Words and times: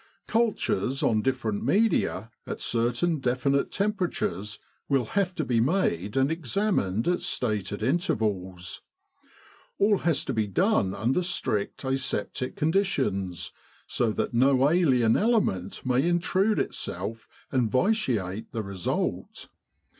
Cul 0.27 0.53
tures 0.53 1.03
on 1.07 1.21
different 1.21 1.63
media, 1.63 2.31
at 2.47 2.59
certain 2.59 3.19
definite 3.19 3.69
tempera 3.69 4.09
tures, 4.09 4.57
will 4.89 5.05
have 5.13 5.35
to 5.35 5.45
be 5.45 5.59
made 5.59 6.17
and 6.17 6.31
examined 6.31 7.07
at 7.07 7.21
stated 7.21 7.83
intervals. 7.83 8.81
All 9.77 9.99
has 9.99 10.25
to 10.25 10.33
be 10.33 10.47
done 10.47 10.95
under 10.95 11.21
strict 11.21 11.83
aseptic 11.83 12.55
con 12.55 12.71
ditions, 12.73 13.51
so 13.85 14.11
that 14.13 14.33
no 14.33 14.71
alien 14.71 15.15
element 15.15 15.85
may 15.85 16.03
intrude 16.09 16.57
itself 16.57 17.27
and 17.51 17.71
vitiate 17.71 18.51
the 18.53 18.63
result. 18.63 19.49